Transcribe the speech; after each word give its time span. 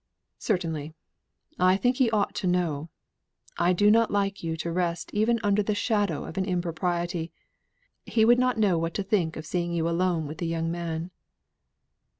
"Certainly. 0.39 0.95
I 1.59 1.77
think 1.77 1.97
he 1.97 2.09
ought 2.09 2.33
to 2.33 2.47
know. 2.47 2.89
I 3.59 3.71
do 3.71 3.91
not 3.91 4.09
like 4.09 4.41
you 4.43 4.57
to 4.57 4.71
rest 4.71 5.13
even 5.13 5.39
under 5.43 5.61
a 5.61 5.75
shadow 5.75 6.25
of 6.25 6.39
an 6.39 6.45
impropriety; 6.45 7.31
he 8.07 8.25
would 8.25 8.39
not 8.39 8.57
know 8.57 8.79
what 8.79 8.95
to 8.95 9.03
think 9.03 9.37
of 9.37 9.45
seeing 9.45 9.73
you 9.73 9.87
alone 9.87 10.25
with 10.25 10.41
a 10.41 10.45
young 10.45 10.71
man." 10.71 11.11